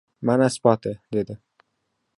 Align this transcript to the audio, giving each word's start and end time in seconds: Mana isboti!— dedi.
Mana 0.29 0.47
isboti!— 0.53 0.95
dedi. 1.17 1.37